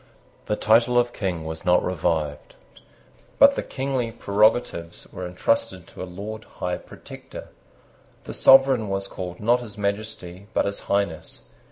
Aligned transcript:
The 0.47 0.55
title 0.55 0.97
of 0.97 1.13
King 1.13 1.45
was 1.45 1.63
not 1.63 1.85
revived; 1.85 2.55
but 3.37 3.53
the 3.55 3.61
kingly 3.61 4.11
prerogatives 4.11 5.05
were 5.13 5.27
intrusted 5.27 5.85
to 5.89 6.01
a 6.01 6.05
Lord 6.09 6.45
High 6.45 6.77
Protector. 6.79 7.49
The 8.23 8.33
sovereign 8.33 8.89
was 8.89 9.07
called 9.07 9.39
not 9.39 9.59
His 9.59 9.77
Majesty, 9.77 10.47
but 10.55 10.65
His 10.65 10.79
Highness. 10.89 11.51